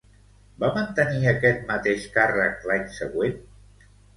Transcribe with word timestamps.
Va 0.63 0.69
mantenir 0.77 1.29
aquest 1.33 1.61
mateix 1.73 2.09
càrrec 2.17 2.67
l'any 2.71 2.89
següent? 2.99 3.41